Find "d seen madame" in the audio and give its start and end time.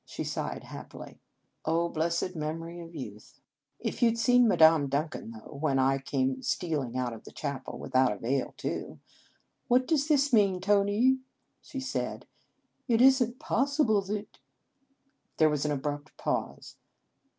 4.09-4.87